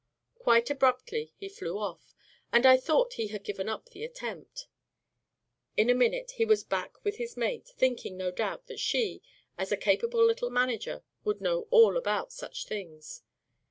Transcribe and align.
Quite 0.39 0.71
abruptly 0.71 1.31
he 1.37 1.47
flew 1.47 1.77
off, 1.77 2.15
and 2.51 2.65
I 2.65 2.75
thought 2.75 3.13
he 3.21 3.27
had 3.27 3.43
given 3.43 3.69
up 3.69 3.89
the 3.89 4.03
attempt. 4.03 4.65
In 5.77 5.91
a 5.91 5.93
minute 5.93 6.31
he 6.37 6.43
was 6.43 6.63
back 6.63 7.03
with 7.05 7.17
his 7.17 7.37
mate, 7.37 7.67
thinking, 7.75 8.17
no 8.17 8.31
doubt, 8.31 8.65
that 8.65 8.79
she, 8.79 9.21
as 9.59 9.71
a 9.71 9.77
capable 9.77 10.25
little 10.25 10.49
manager, 10.49 11.03
would 11.23 11.39
know 11.39 11.67
all 11.69 11.97
about 11.97 12.33
such 12.33 12.65
things. 12.65 13.21